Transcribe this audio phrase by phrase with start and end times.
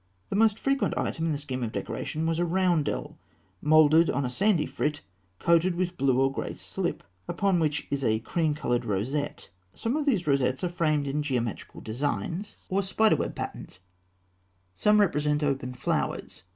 [0.31, 3.19] ]The most frequent item in the scheme of decoration was a roundel
[3.61, 5.01] moulded of a sandy frit
[5.37, 9.79] coated with blue or grey slip, upon which is a cream coloured rosette (fig.
[9.81, 9.81] 237).
[9.83, 12.69] Some of these rosettes are framed in geometrical designs (fig.
[12.69, 13.79] 238) or spider web patterns;
[14.73, 16.45] some represent open flowers.